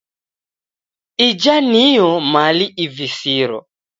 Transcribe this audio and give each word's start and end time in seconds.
Ija 1.27 1.55
niyo 1.71 2.09
mali 2.33 2.65
ivisiro. 2.85 3.57